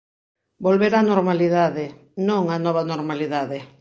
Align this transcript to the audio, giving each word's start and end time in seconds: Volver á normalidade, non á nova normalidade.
Volver 0.65 0.91
á 0.99 1.01
normalidade, 1.11 1.85
non 2.27 2.43
á 2.55 2.57
nova 2.65 2.81
normalidade. 2.91 3.59